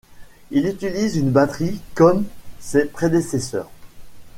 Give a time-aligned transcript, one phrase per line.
[0.49, 2.25] Il utilise une batterie comme
[2.59, 3.69] ses prédécesseurs.